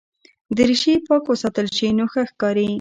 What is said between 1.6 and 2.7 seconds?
شي نو ښه ښکاري.